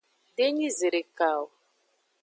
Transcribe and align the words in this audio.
Denyi 0.37 0.67
zedeka 0.77 1.27
o. 1.41 1.45